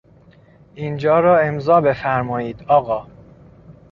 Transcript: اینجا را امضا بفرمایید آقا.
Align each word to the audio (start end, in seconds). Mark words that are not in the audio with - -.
اینجا 0.75 1.19
را 1.19 1.39
امضا 1.39 1.81
بفرمایید 1.81 2.63
آقا. 2.67 3.07